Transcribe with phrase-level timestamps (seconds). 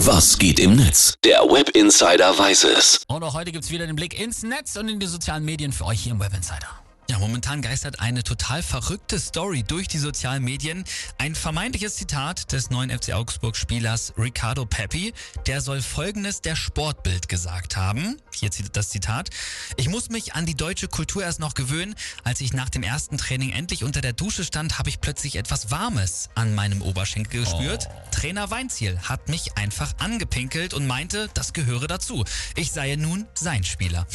[0.00, 1.14] Was geht im Netz?
[1.24, 3.00] Der Web Insider weiß es.
[3.08, 5.86] Und auch heute gibt's wieder den Blick ins Netz und in die sozialen Medien für
[5.86, 6.68] euch hier im Web Insider.
[7.08, 10.82] Ja, momentan geistert eine total verrückte Story durch die sozialen Medien.
[11.18, 15.14] Ein vermeintliches Zitat des neuen FC Augsburg-Spielers Ricardo Pepi.
[15.46, 18.20] Der soll folgendes der Sportbild gesagt haben.
[18.32, 19.30] Hier das Zitat.
[19.76, 21.94] Ich muss mich an die deutsche Kultur erst noch gewöhnen.
[22.24, 25.70] Als ich nach dem ersten Training endlich unter der Dusche stand, habe ich plötzlich etwas
[25.70, 27.88] Warmes an meinem Oberschenkel gespürt.
[27.88, 28.10] Oh.
[28.10, 32.24] Trainer Weinziel hat mich einfach angepinkelt und meinte, das gehöre dazu.
[32.56, 34.08] Ich sei nun sein Spieler.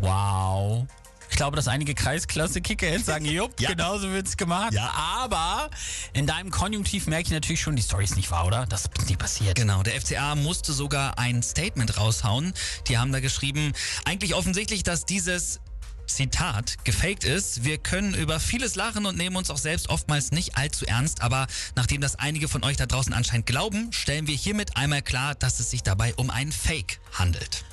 [0.00, 0.88] Wow.
[1.34, 3.70] Ich glaube, dass einige Kreisklasse-Kicker jetzt sagen, jupp, ja.
[3.70, 4.72] genauso wird's gemacht.
[4.72, 4.88] Ja.
[4.92, 5.68] Aber
[6.12, 8.66] in deinem Konjunktiv merke ich natürlich schon, die Story ist nicht wahr, oder?
[8.66, 9.56] Das ist nicht passiert.
[9.56, 12.54] Genau, der FCA musste sogar ein Statement raushauen.
[12.86, 13.72] Die haben da geschrieben,
[14.04, 15.58] eigentlich offensichtlich, dass dieses
[16.06, 17.64] Zitat, gefaked ist.
[17.64, 21.48] Wir können über vieles lachen und nehmen uns auch selbst oftmals nicht allzu ernst, aber
[21.74, 25.58] nachdem das einige von euch da draußen anscheinend glauben, stellen wir hiermit einmal klar, dass
[25.58, 27.64] es sich dabei um einen Fake handelt.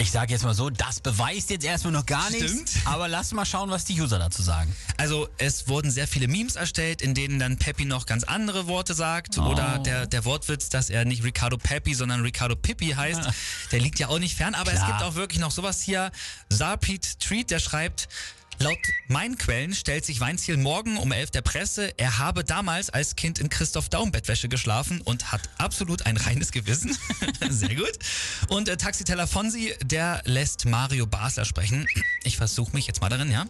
[0.00, 2.52] Ich sage jetzt mal so, das beweist jetzt erstmal noch gar nichts.
[2.52, 2.70] Stimmt.
[2.86, 4.74] Aber lass mal schauen, was die User dazu sagen.
[4.96, 8.94] Also es wurden sehr viele Memes erstellt, in denen dann Peppy noch ganz andere Worte
[8.94, 9.36] sagt.
[9.36, 9.42] Oh.
[9.42, 13.28] Oder der, der Wortwitz, dass er nicht Ricardo Peppy, sondern Ricardo Pippi heißt.
[13.72, 14.54] Der liegt ja auch nicht fern.
[14.54, 14.82] Aber Klar.
[14.82, 16.10] es gibt auch wirklich noch sowas hier.
[16.48, 18.08] Sarpit Treat, der schreibt,
[18.62, 23.16] Laut meinen Quellen stellt sich Weinziel morgen um 11 der Presse, er habe damals als
[23.16, 26.94] Kind in Christoph Daum Bettwäsche geschlafen und hat absolut ein reines Gewissen.
[27.48, 27.98] Sehr gut.
[28.48, 31.86] Und äh, Taxiteller Fonsi, der lässt Mario Basler sprechen.
[32.22, 33.46] Ich versuche mich jetzt mal darin, ja?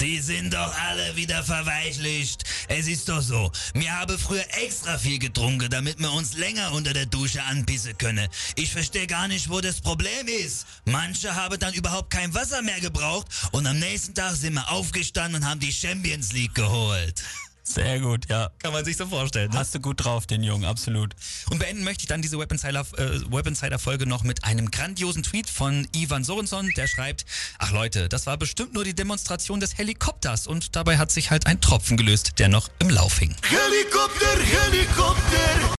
[0.00, 2.43] Die sind doch alle wieder verweichlicht.
[2.68, 6.92] Es ist doch so, mir habe früher extra viel getrunken, damit wir uns länger unter
[6.92, 8.28] der Dusche anpissen können.
[8.56, 10.66] Ich verstehe gar nicht, wo das Problem ist.
[10.84, 15.42] Manche haben dann überhaupt kein Wasser mehr gebraucht und am nächsten Tag sind wir aufgestanden
[15.42, 17.22] und haben die Champions League geholt.
[17.66, 18.50] Sehr gut, ja.
[18.58, 19.50] Kann man sich so vorstellen.
[19.50, 19.58] Ne?
[19.58, 21.14] Hast du gut drauf, den Jungen, absolut.
[21.50, 25.88] Und beenden möchte ich dann diese Web Insider, äh, noch mit einem grandiosen Tweet von
[25.96, 27.24] Ivan Sorenson, der schreibt,
[27.58, 31.46] ach Leute, das war bestimmt nur die Demonstration des Helikopters und dabei hat sich halt
[31.46, 33.34] ein Tropfen gelöst, der noch im Lauf hing.
[33.42, 35.70] Helikopter, Helikopter!